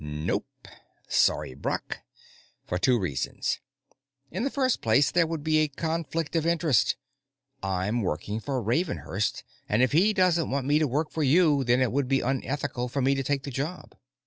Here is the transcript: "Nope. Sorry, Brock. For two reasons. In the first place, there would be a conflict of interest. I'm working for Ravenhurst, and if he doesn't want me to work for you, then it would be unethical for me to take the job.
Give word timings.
"Nope. 0.03 0.47
Sorry, 1.07 1.53
Brock. 1.53 1.99
For 2.65 2.79
two 2.79 2.97
reasons. 2.97 3.59
In 4.31 4.41
the 4.43 4.49
first 4.49 4.81
place, 4.81 5.11
there 5.11 5.27
would 5.27 5.43
be 5.43 5.59
a 5.59 5.67
conflict 5.67 6.35
of 6.35 6.43
interest. 6.43 6.95
I'm 7.61 8.01
working 8.01 8.39
for 8.39 8.63
Ravenhurst, 8.63 9.43
and 9.69 9.83
if 9.83 9.91
he 9.91 10.11
doesn't 10.11 10.49
want 10.49 10.65
me 10.65 10.79
to 10.79 10.87
work 10.87 11.11
for 11.11 11.21
you, 11.21 11.63
then 11.63 11.81
it 11.81 11.91
would 11.91 12.07
be 12.07 12.21
unethical 12.21 12.87
for 12.89 13.03
me 13.03 13.13
to 13.13 13.21
take 13.21 13.43
the 13.43 13.51
job. 13.51 13.93